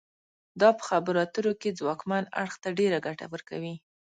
[0.61, 3.75] دا په خبرو اترو کې ځواکمن اړخ ته ډیره ګټه ورکوي